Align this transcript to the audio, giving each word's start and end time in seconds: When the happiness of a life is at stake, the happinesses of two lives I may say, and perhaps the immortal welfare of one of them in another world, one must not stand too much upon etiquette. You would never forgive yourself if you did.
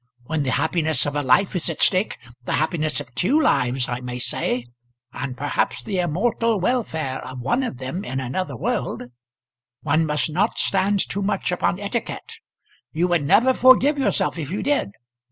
When 0.25 0.41
the 0.41 0.49
happiness 0.49 1.05
of 1.05 1.15
a 1.15 1.21
life 1.21 1.55
is 1.55 1.69
at 1.69 1.79
stake, 1.79 2.17
the 2.45 2.53
happinesses 2.53 3.01
of 3.01 3.13
two 3.13 3.39
lives 3.39 3.87
I 3.87 3.99
may 3.99 4.17
say, 4.17 4.65
and 5.13 5.37
perhaps 5.37 5.83
the 5.83 5.99
immortal 5.99 6.59
welfare 6.59 7.23
of 7.23 7.39
one 7.43 7.61
of 7.61 7.77
them 7.77 8.03
in 8.03 8.19
another 8.19 8.57
world, 8.57 9.03
one 9.81 10.07
must 10.07 10.31
not 10.31 10.57
stand 10.57 11.07
too 11.07 11.21
much 11.21 11.51
upon 11.51 11.79
etiquette. 11.79 12.33
You 12.91 13.09
would 13.09 13.23
never 13.27 13.53
forgive 13.53 13.99
yourself 13.99 14.39
if 14.39 14.49
you 14.49 14.63
did. 14.63 14.93